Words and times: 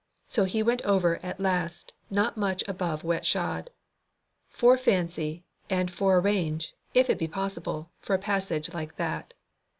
So 0.25 0.45
he 0.45 0.63
went 0.63 0.81
over 0.81 1.17
at 1.21 1.39
last 1.39 1.93
not 2.09 2.35
much 2.35 2.63
above 2.67 3.03
wet 3.03 3.23
shod. 3.23 3.69
Fore 4.49 4.75
fancy 4.75 5.45
and 5.69 5.91
fore 5.91 6.17
arrange, 6.17 6.73
if 6.95 7.07
it 7.07 7.19
be 7.19 7.27
possible, 7.27 7.91
for 7.99 8.15
a 8.15 8.17
passage 8.17 8.73
like 8.73 8.95
that. 8.95 9.35